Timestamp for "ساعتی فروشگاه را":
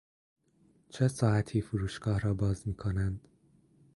1.07-2.33